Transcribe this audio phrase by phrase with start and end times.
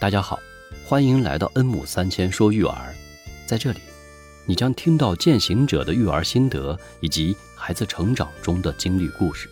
[0.00, 0.40] 大家好，
[0.86, 2.94] 欢迎来到恩母三千说育儿。
[3.44, 3.80] 在这里，
[4.46, 9.46] 你将听到践行者的育儿心得以及孩子成长中的经历故事。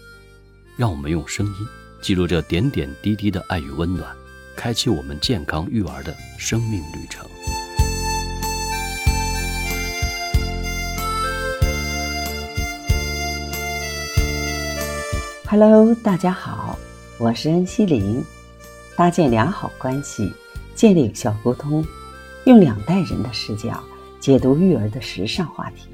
[0.75, 1.55] 让我们用声音
[2.01, 4.11] 记录这点点滴滴的爱与温暖，
[4.57, 7.29] 开启我们健康育儿的生命旅程。
[15.45, 16.79] Hello，大家好，
[17.19, 18.25] 我是恩熙林。
[18.99, 20.33] 搭建良好关系，
[20.75, 21.87] 建立有效沟通，
[22.47, 23.81] 用两代人的视角
[24.19, 25.87] 解读育儿的时尚话题。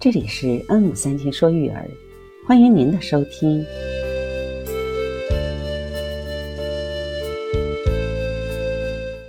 [0.00, 1.86] 这里是恩母三千说育儿，
[2.46, 3.62] 欢迎您的收听。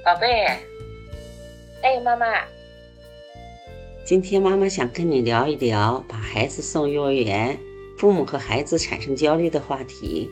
[0.06, 0.46] 宝贝，
[1.82, 2.26] 哎，妈妈，
[4.06, 7.60] 今天妈妈想跟你聊一聊把孩子送幼儿园，
[7.98, 10.30] 父母和孩子产生焦虑的话题。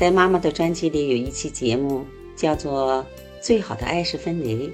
[0.00, 3.04] 在妈妈的专辑里有一期节目叫做
[3.46, 4.68] 《最好的爱是分离》，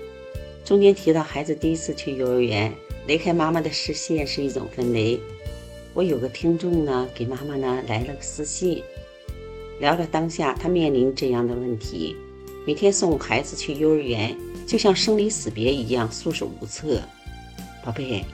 [0.64, 2.72] 中间提到孩子第一次去幼儿园，
[3.08, 5.18] 离开妈妈的视线是一种分离。
[5.94, 8.80] 我有个听众呢，给妈妈呢来了个私信，
[9.80, 12.14] 聊聊当下他面临这样的问题：
[12.64, 14.32] 每天送孩子去幼儿园，
[14.64, 17.02] 就像生离死别一样，束手无策。
[17.84, 18.24] 宝贝，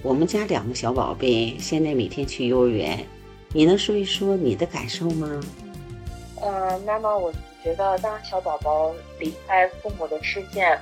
[0.00, 3.06] 我们家两个小宝贝现在每天去幼儿园。
[3.56, 5.40] 你能说一说你的感受吗？
[6.42, 10.76] 嗯，妈妈，我觉得当小宝宝离开父母的视线，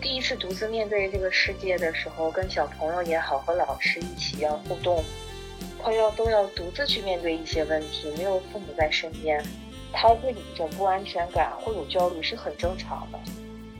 [0.00, 5.04] 第一次独自面对这个世界的时候，跟小朋友也好，和老师一起要互动，
[5.82, 9.44] 他要都要独自去面对一些问题，没有父母在身边，
[9.92, 13.18] 他会有一种不安全感，会有焦虑，是很正常的。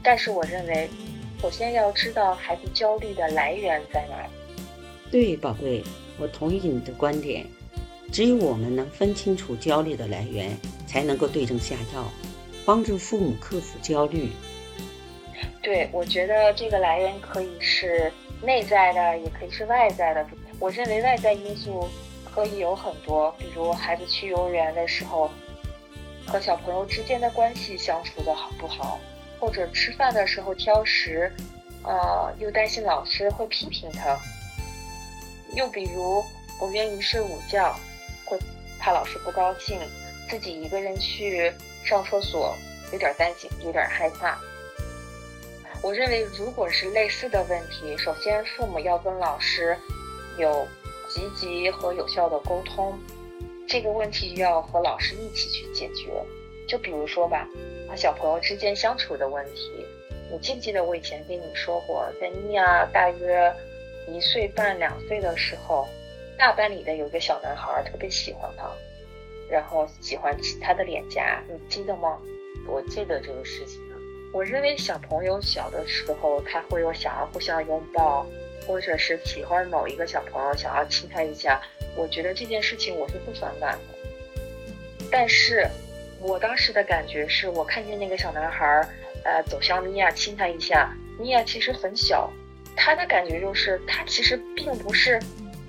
[0.03, 0.91] 但是我认为，
[1.41, 4.17] 首先要知道孩子焦虑的来源在哪。
[5.11, 5.83] 对，宝贝，
[6.19, 7.47] 我同意你的观点。
[8.14, 12.04] 只有我们能分清楚焦虑的来源，才能够对症下药，
[12.64, 14.30] 帮助父母克服焦虑。
[15.60, 20.24] 对，我觉得这个来源可以是内在的，也可以是外在的。
[20.60, 21.88] 我认为外在因素
[22.32, 25.28] 可以有很多，比如孩子去幼儿园的时候，
[26.24, 29.00] 和小朋友之间的关系相处的好不好，
[29.41, 31.32] 或者吃饭的时候挑食，
[31.82, 34.16] 呃，又担心老师会批评他，
[35.56, 36.22] 又比如
[36.60, 37.74] 不愿意睡午觉。
[38.24, 38.38] 会
[38.78, 39.78] 怕老师不高兴，
[40.28, 41.52] 自己一个人去
[41.84, 42.54] 上厕所，
[42.92, 44.38] 有点担心，有点害怕。
[45.82, 49.76] 我认为，如果是类似的问题，首先父母要跟老师
[50.38, 50.66] 有
[51.08, 52.98] 积极和有效的沟通，
[53.68, 56.10] 这个问题要和老师一起去解决。
[56.66, 57.46] 就比如说吧，
[57.88, 59.86] 和小朋友之间相处的问题，
[60.32, 63.54] 你记不记得我以前跟你说过，在妮娅大约
[64.08, 65.86] 一岁半、两岁的时候。
[66.39, 68.71] 大班里的有一个小男孩特别喜欢他，
[69.50, 72.19] 然后喜欢亲他的脸颊，你记得吗？
[72.67, 73.81] 我记得这个事情。
[74.33, 78.27] 我认为小朋友小的时候，他会有想要互相拥抱，
[78.67, 81.61] 或者是喜欢某一个小朋友，想要亲他一下。
[81.95, 85.06] 我觉得这件事情我是不反感的。
[85.09, 85.65] 但是，
[86.21, 88.66] 我当时的感觉是我看见那个小男孩，
[89.25, 92.28] 呃，走向米娅亲他一下，米娅其实很小，
[92.75, 95.21] 他的感觉就是他其实并不是。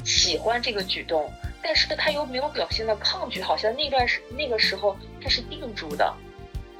[0.05, 1.29] 喜欢这个举动，
[1.61, 6.13] 但是他又没有表现的抗拒，好像那段时那个时候他是定住的，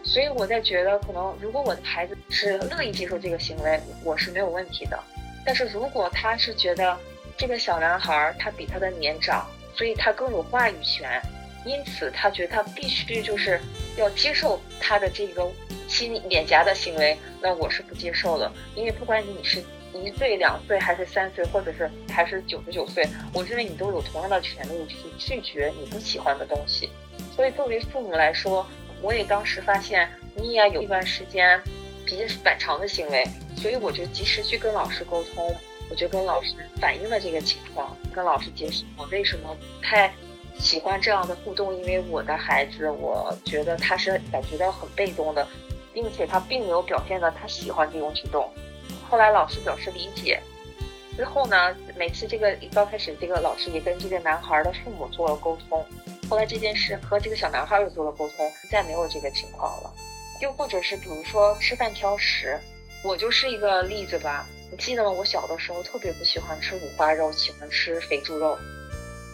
[0.04, 4.98] 所以我在觉得，可能如果我的孩子是乐意接受这个行为，我是没有问题的。
[5.44, 6.96] 但是如果他是觉得
[7.36, 11.20] 这个小男孩他比他的年长，所以他更有话语权，
[11.66, 13.60] 因此他觉得他必须就是
[13.98, 15.52] 要接受他的这个
[15.88, 19.64] 亲脸颊的行为，那我是不接受的，因为不管你是。
[20.04, 26.90] 一岁、两岁，还是三岁，或者是还是九十九岁，我认为你都有同样的权利去拒绝你不喜欢的东西。
[27.36, 28.66] 所以作为父母来说，
[29.02, 31.62] 我也当时发现你也有一段时间
[32.06, 33.26] 比较反常的行为，
[33.58, 35.56] 所以我就及时去跟老师沟通，
[35.90, 40.14] 我就跟老师反映了这个情况，跟老师解释我为什么不太
[40.58, 45.46] 喜欢这样的互动，因为我的孩子，我觉得他是感觉到很被动的，
[45.94, 48.50] 并且他并没有表现的他喜欢这种举动。
[49.10, 50.42] 后来老师表示理解，
[51.16, 55.86] 之后呢，每次这个刚开始，这个老师也跟这个男孩的父母做了沟通。
[56.30, 59.94] 后来这件事和这个小男孩又做了沟通，再没有这个情况了。
[60.42, 62.60] 又或者是比如说吃饭挑食，
[63.04, 64.46] 我就是一个例子吧。
[64.72, 65.10] 你记得？
[65.10, 68.58] 我小的时候特别不喜欢吃五花肉，喜欢吃肥猪肉。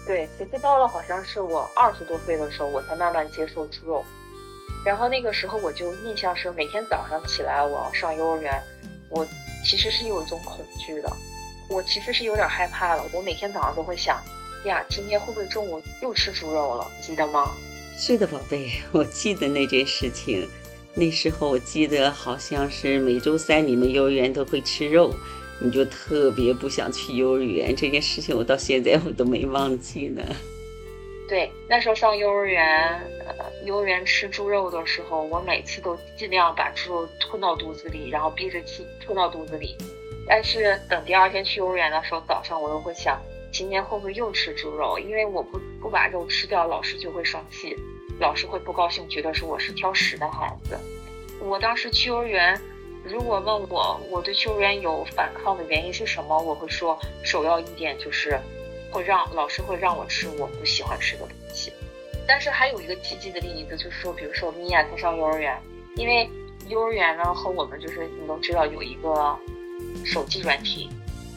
[0.06, 4.03] 对，其实到了好像是我二十多岁的时候，我才慢慢接受猪肉。
[4.85, 8.62] 然后那个时候我就印象是每天早上起来我要上幼儿园，
[9.11, 9.27] 我。
[9.63, 11.17] 其实是有一种恐惧的，
[11.69, 13.07] 我其实是有点害怕了。
[13.13, 14.19] 我每天早上都会想，
[14.65, 16.91] 呀，今天会不会中午又吃猪肉了？
[16.99, 17.51] 记得吗？
[17.95, 20.49] 是的，宝贝，我记得那件事情。
[20.95, 25.13] 那时候我记得好像是每周三你们幼儿园都会吃肉，
[25.59, 27.75] 你就特别不想去幼儿园。
[27.75, 30.23] 这件事情我到现在我都没忘记呢。
[31.31, 39.78] 对，那时候上幼儿园，呃幼儿园吃猪肉的时候，我每次都尽量把猪肉吞到肚子里，然后憋着气吞到肚子里。
[40.28, 43.18] 但是等第二天去幼儿园的时候，早上我又会想，
[43.50, 45.00] 今天会不会又吃猪肉？
[45.00, 47.78] 因为我不不把肉吃掉，老师就会生气。
[48.19, 50.78] 老师会不高兴，觉得是我是挑食的孩子。
[51.39, 52.60] 我当时去幼儿园，
[53.06, 58.38] 如果问我我对幼儿园有反抗的原因是什么，我会说首要一点就是
[58.91, 61.71] 会让老师会让我吃我不喜欢吃的东西。
[62.27, 65.59] 但是还有一个积极的例子，就是说，比如说米娅她上幼儿园，
[65.95, 66.29] 因为
[66.67, 69.38] 幼儿园呢和我们就是你都知道有一个
[70.05, 70.89] 手机软体，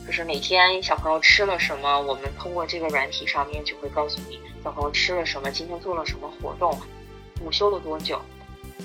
[0.07, 4.39] 就是每天小朋友吃了什么，我们通过这个软体上面就会告诉你。
[4.63, 5.51] 小朋友吃了什么？
[5.51, 6.79] 今天做了什么活动？
[7.41, 8.21] 午休了多久？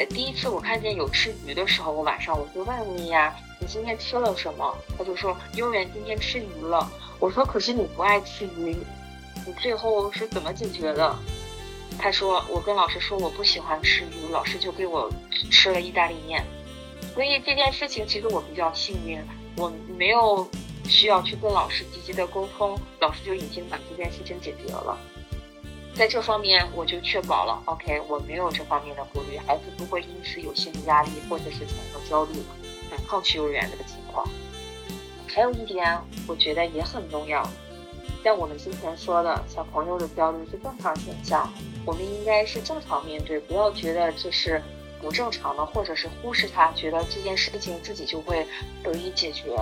[0.09, 6.89] 第一次我看见有吃鱼的时候，我晚上我就问米娅：“你今天吃了什么？”他就说：“幼儿园今天吃鱼了。”
[7.19, 8.75] 我说：“可是你不爱吃鱼，
[9.45, 11.15] 你最后是怎么解决的？”
[11.99, 15.11] 他说：“我跟老师说我不喜欢吃鱼，老师就给我
[15.51, 16.43] 吃了意大利面。”
[17.13, 19.21] 所以这件事情其实我比较幸运，
[19.57, 20.47] 我没有
[20.85, 24.97] 需要去跟老师积极的沟通，老师就已经把这件事情解决了。
[25.95, 32.35] 在这方面，我就确保了，OK，我没有这方面的顾虑，孩子不会因此有心理压力，或者是产生焦虑、
[32.89, 34.27] 反抗去幼儿园这个情况。
[35.27, 37.47] 还有一点，我觉得也很重要，
[38.23, 41.51] 像我们之前说的，小朋友的焦虑是正常现象，
[41.85, 44.61] 我们应该是正常面对，不要觉得这是
[45.01, 48.45] 不正常的，或者是忽视他，觉得这件事情自己就会
[48.83, 49.55] 得以解决。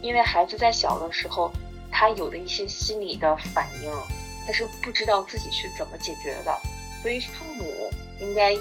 [0.00, 1.50] 因为孩子在小的时候，
[1.90, 3.92] 他有的一些心理的反应。
[4.46, 6.58] 他是不知道自己是怎么解决的，
[7.02, 8.52] 所以父母应该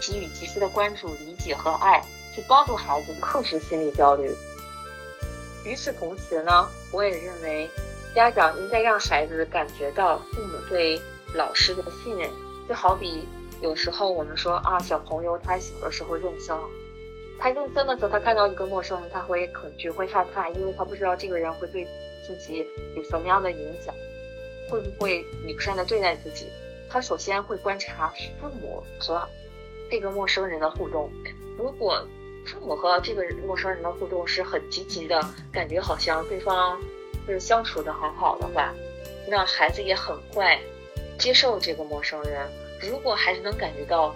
[0.00, 2.00] 给予及时的关注、理解和爱，
[2.34, 4.30] 去帮助孩子克服心理焦虑。
[5.64, 7.70] 与此同时呢，我也认为
[8.14, 11.00] 家长应该让孩子感觉到父母对
[11.34, 12.28] 老师的信任。
[12.68, 13.26] 就好比
[13.60, 16.58] 有时候我们说啊，小朋友他小的时候认生，
[17.38, 21.84] 他认生的时候，他看到一个陌生人，他会恐惧、会害怕，因为他不知道这个人会对
[22.26, 23.94] 自己有什么样的影响。
[24.70, 26.46] 会不会友善的对待自己？
[26.88, 29.28] 他首先会观察父母和
[29.90, 31.10] 这个陌生人的互动。
[31.58, 32.06] 如果
[32.44, 35.20] 父母和这个陌生人的互动是很积极的，
[35.52, 36.80] 感觉好像对方
[37.26, 38.72] 就是相处的很好的话，
[39.28, 40.58] 那孩子也很快
[41.18, 42.46] 接受这个陌生人。
[42.80, 44.12] 如果孩子能感觉到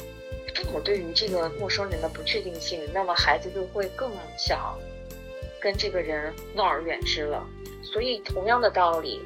[0.55, 4.77] 父母对于这个陌生人的不确定性，那么孩子就会更想
[5.61, 7.47] 跟这个人闹而远之了。
[7.83, 9.21] 所以，同样的道理。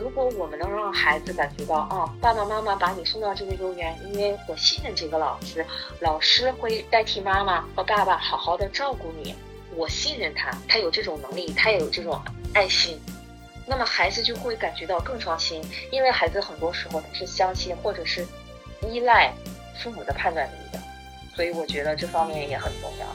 [0.00, 5.64] 如果我们能让孩子感觉到啊，爸爸妈妈把你送到这个幼儿园，因为我信任这个老师，
[6.00, 9.34] 老师会代替妈妈和爸爸好好的照顾你，
[9.74, 12.20] 我信任他，他有这种能力，他也有这种
[12.52, 12.98] 爱心，
[13.66, 18.26] 那么孩子就会感觉到更放心，因为孩子很多时候他是相信或者是
[18.90, 19.32] 依赖
[19.82, 20.78] 父母的判断力的，
[21.34, 23.06] 所以我觉得这方面也很重要。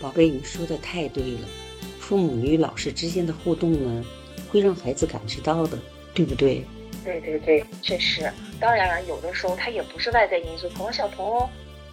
[0.00, 1.48] 宝贝，你说的太对了，
[2.00, 4.04] 父母与老师之间的互动呢？
[4.54, 5.76] 会让孩子感知到的，
[6.14, 6.64] 对不对？
[7.04, 8.32] 对对对，确实。
[8.60, 11.50] 当然，有的时候他也不是外在因素，可能小朋友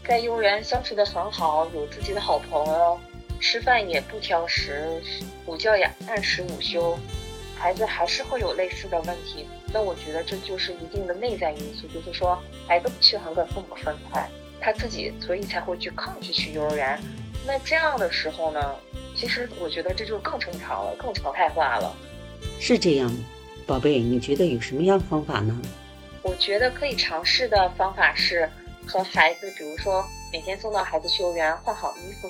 [0.08, 3.00] 在幼儿园相处的很好，有自己的好朋友，
[3.40, 5.02] 吃饭也不挑食，
[5.48, 6.96] 午觉也按时午休，
[7.58, 9.48] 孩子还是会有类似的问题。
[9.74, 14.30] 那我觉得这就是一定的内在因素，就是说孩子不喜欢跟父母分开，
[14.62, 17.00] 他自己所以才会去抗拒去幼儿园。
[17.44, 18.76] 那这样的时候呢，
[19.16, 21.92] 其实我觉得这就更正常了，更常态化了。
[22.60, 23.12] 是这样，
[23.66, 25.60] 宝贝，你觉得有什么样方法呢？
[26.22, 28.50] 我觉得可以尝试的方法是
[28.88, 32.30] 和孩子，比如说每天送到孩子去幼儿园换好衣服，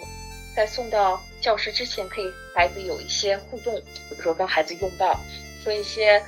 [0.56, 5.20] 在送到教室之前，可以孩子有一些互动，比如说跟孩子拥抱，
[5.64, 6.24] 说一些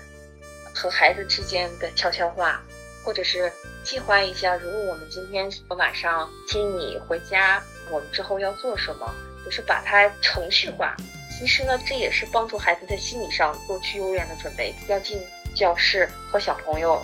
[0.73, 2.61] 和孩子之间的悄悄话，
[3.05, 3.51] 或者是
[3.83, 9.09] 计划一下，如果我们今天晚上接你回家，我们之后要做什么，
[9.45, 10.95] 就是把它程序化。
[11.37, 15.19] 其实呢，这也是帮助孩子在心理上做去幼儿园的准备，要进
[15.55, 17.01] 教室和小朋友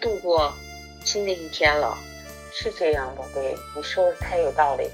[0.00, 0.52] 度过
[1.04, 1.96] 新的一天了。
[2.52, 4.90] 是这样，宝贝，你说的太有道理。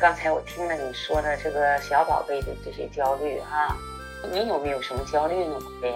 [0.00, 3.76] 刚才我听了你说的这个小宝贝的这些焦虑哈，
[4.32, 5.94] 你有没有什么焦虑呢，宝贝？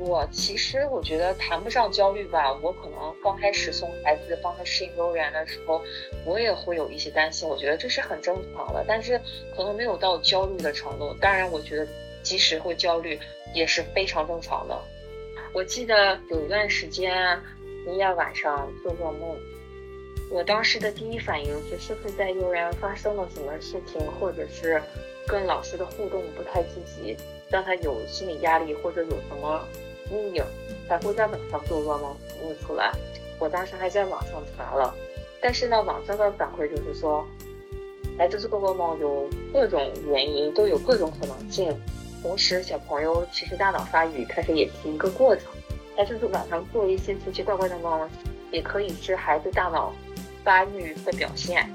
[0.00, 5.82] 我其实我觉得谈不上焦虑吧，我可能刚开始送孩子帮他适应幼儿园的时候，
[6.24, 9.20] 我也会有一些担心，我觉得这是很正常的，但是
[9.54, 11.14] 可能没有到焦虑的程度。
[11.20, 11.86] 当然，我觉得
[12.22, 13.20] 即使会焦虑
[13.54, 14.80] 也是非常正常的。
[15.52, 17.38] 我记得有一段时间，
[17.86, 19.36] 你也晚上做噩梦，
[20.30, 24.82] 我当时的第一反应是，是不在幼儿园发生了什么事情，或者是
[25.26, 27.14] 跟老师的互动不太积极，
[27.50, 29.62] 让他有心理压力，或者有什么
[30.10, 30.44] 阴影，
[30.88, 32.92] 才会在晚上做噩梦梦出来。
[33.38, 34.94] 我当时还在网上查了，
[35.40, 37.26] 但是呢，网上的反馈就是说，
[38.18, 41.74] 孩子做噩梦有各种原因，都有各种可能性。
[42.22, 45.44] 同时，小朋友其实大脑发育开始也是一个过程，
[45.96, 48.08] 孩子晚上做一些奇奇怪怪的梦，
[48.50, 49.94] 也可以是孩子大脑
[50.44, 51.66] 发育的表现。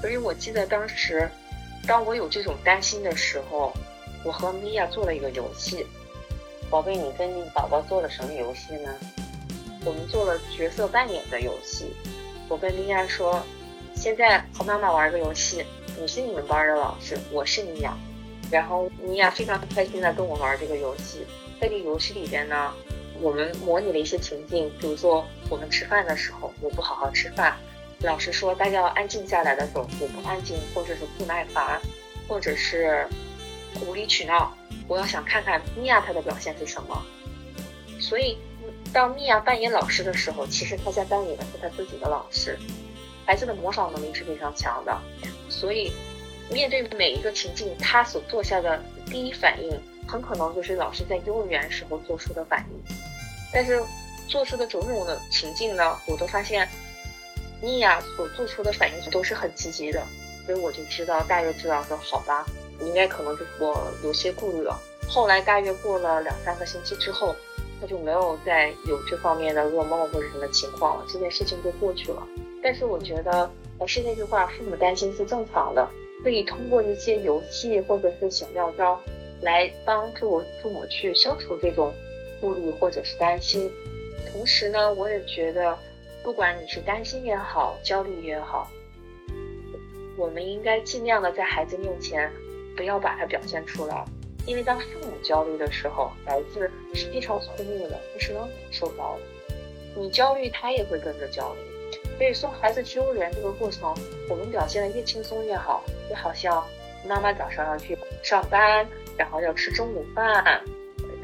[0.00, 1.26] 所以我记得当时，
[1.86, 3.72] 当我有这种担心的时候，
[4.22, 5.86] 我和米娅做了一个游戏。
[6.74, 8.92] 宝贝，你跟你宝宝做了什么游戏呢？
[9.84, 11.94] 我们做了角色扮演的游戏。
[12.48, 13.40] 我跟米娅说，
[13.94, 15.64] 现在和妈妈玩个游戏，
[16.00, 17.96] 你是你们班的老师，我是米娅。
[18.50, 21.24] 然后米娅非常开心的跟我玩这个游戏。
[21.60, 22.74] 在这个游戏里边呢，
[23.20, 27.56] 我们模拟了一些情境，比如说我们吃饭的时候，我不好好吃饭，
[28.00, 31.80] 老师说大家要安静下来的时候，我不安静，或者是不耐烦，
[32.26, 33.06] 或者是
[33.86, 34.52] 无理取闹。
[34.88, 37.04] 我要想看看米娅她的表现是什么。
[38.00, 38.38] 所以，
[38.92, 42.58] 当米娅扮演老师的时候，其实她在扮演的是她自己的老师。
[43.26, 44.96] 孩子的模仿能力是非常强的，
[45.48, 45.92] 所以。
[46.50, 52.94] 面对每一个情境，他所做下的第一反应，很可能就是老师在幼儿园时候做出的反应。
[53.50, 53.82] 但是
[54.28, 56.68] 做出的种种的情境呢，我都发现
[57.62, 60.06] 米娅所做出的反应都是很积极的，
[60.44, 62.44] 所以我就知道，大约知道说，好吧，
[62.80, 64.78] 应该可能就是我有些顾虑了。
[65.08, 67.34] 后来大约过了两三个星期之后，
[67.80, 72.26] 他就没有再有这方面的噩梦或者什么情况了，这件事情就过去了。
[72.62, 75.88] 但是我觉得还是那句话，父母担心是正常的。
[76.22, 78.98] 可以通过一些游戏或者是小妙招，
[79.42, 81.92] 来帮助父母去消除这种
[82.40, 83.70] 顾虑或者是担心。
[84.32, 85.76] 同时呢，我也觉得，
[86.22, 88.70] 不管你是担心也好，焦虑也好，
[90.16, 92.32] 我们应该尽量的在孩子面前
[92.76, 94.04] 不要把它表现出来。
[94.46, 99.54] 因为当父母焦虑的时候，孩子是非常聪明的，他是能感受到的。
[99.96, 101.60] 你焦虑，他也会跟着焦虑。
[102.18, 103.94] 所以送孩子去幼儿园这个过程，
[104.28, 106.62] 我们表现的越轻松越好，就好像
[107.08, 110.62] 妈妈早上要去上班，然后要吃中午饭，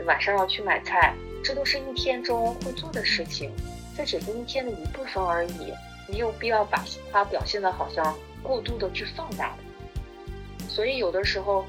[0.07, 1.15] 晚上要去买菜，
[1.45, 3.53] 这都是一天中会做的事情，
[3.97, 5.75] 这只是一天的一部分而已，
[6.09, 9.55] 没有必要把它表现的好像过度的去放大。
[10.73, 11.67] 所以有的时候，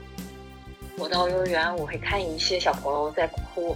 [0.98, 3.76] 我到幼儿园，我会看一些小朋友在哭，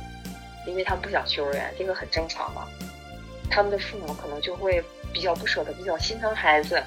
[0.68, 2.68] 因为他们不想去幼儿园，这个很正常嘛，
[3.50, 4.84] 他们的父母可能就会。
[5.14, 6.84] 比较不舍得，比较心疼孩子，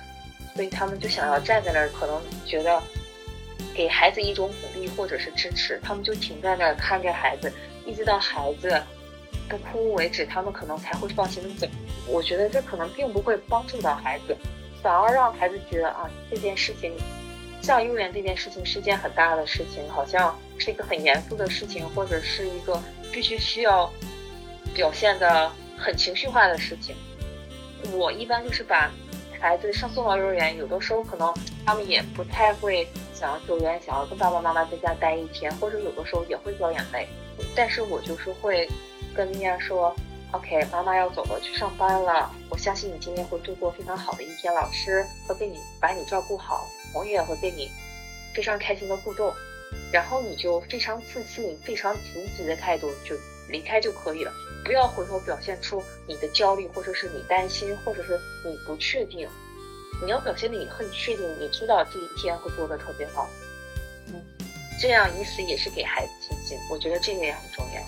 [0.55, 2.79] 所以他们就想要站在那儿，可能觉得
[3.73, 7.51] 给孩子一种鼓励或者是支持，他们就停在那儿看着孩子，
[7.87, 8.79] 一直到孩子
[9.49, 11.67] 不哭为止，他们可能才会放心的走。
[12.07, 14.37] 我觉得这可能并不会帮助到孩子，
[14.83, 16.93] 反而让孩子觉得啊，这件事情
[17.69, 22.83] 上幼儿园这件事情是件很大的事情，好像是一个很严肃的事情，或者是一个
[23.13, 23.93] 必须需要
[24.75, 26.97] 表现的很情绪化的事情。
[27.93, 28.91] 我一般就是把
[29.39, 31.31] 孩子上送到幼儿园，有的时候可能
[31.67, 37.07] 他们也不太会想要幼儿园，想要跟爸爸妈妈在家待一天，或者有的时候也会掉眼泪。
[37.55, 38.67] 但是我就是会
[39.15, 39.95] 跟米娅说
[40.33, 42.31] ：“OK，妈妈要走了，去上班了。
[42.51, 47.71] 我相信你今天会度过非常好的一天，老师会给你把你照顾好，我也会跟你
[48.35, 49.33] 非常开心的互动。
[49.93, 53.15] 然后你就非常自信、非常积极的态度就
[53.49, 54.33] 离开就可以了。”
[54.65, 59.27] 不要回头表现出你的焦虑，或者是你担心，或者是你不确定。
[60.05, 63.31] 你要表现的你很确定，你知道这一天会过得特别好。
[64.09, 64.23] 嗯，
[64.79, 66.59] 这样意思也是给孩子信心。
[66.71, 67.81] 我觉得这个也很重要。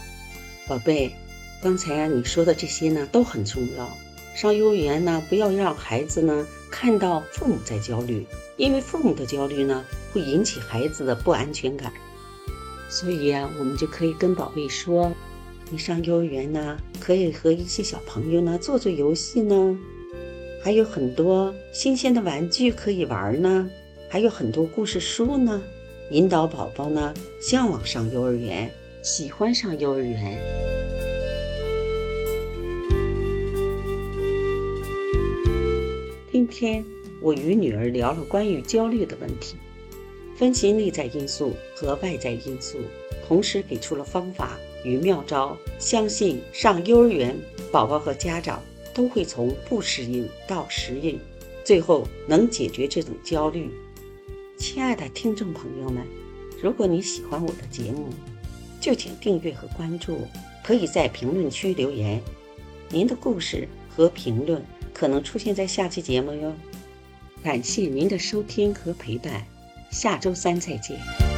[0.66, 1.14] 宝贝，
[1.62, 3.88] 刚才啊你说的这些呢都很重要。
[4.34, 8.26] 上幼儿园呢，不要让孩子呢看到父母在焦虑，
[8.56, 11.92] 因为父母的焦虑呢会引起孩子的不安全感。
[12.88, 15.12] 所以呀，我们就可以跟宝贝说。
[15.72, 19.78] 你上幼儿园呢，可以和一些小朋友呢做做游戏呢，
[20.64, 23.70] 还有很多新鲜的玩具可以玩呢，
[24.08, 25.62] 还有很多故事书呢，
[26.10, 28.68] 引导宝宝呢向往上幼儿园，
[29.02, 30.36] 喜欢上幼儿园。
[36.50, 36.84] 天
[37.22, 39.56] 我与女儿聊了关于焦虑的问题，
[40.36, 42.78] 分析内在因素和外在因素，
[43.26, 44.58] 同时给出了方法。
[44.82, 47.36] 与妙招，相信上幼儿园，
[47.70, 48.62] 宝宝和家长
[48.94, 51.20] 都会从不适应到适应，
[51.62, 53.68] 最后能解决这种焦虑。
[54.56, 56.02] 亲爱的听众朋友们，
[56.62, 58.08] 如果你喜欢我的节目，
[58.80, 60.22] 就请订阅和关注，
[60.64, 62.18] 可以在评论区留言。
[62.88, 64.64] 您的故事和评论。
[64.92, 66.54] 可能出现在下期节目哟。
[67.42, 69.44] 感谢您的收听和陪伴，
[69.90, 71.29] 下周三再见。